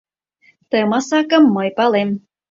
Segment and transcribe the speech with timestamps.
[0.69, 2.09] Ты масакым мый палем.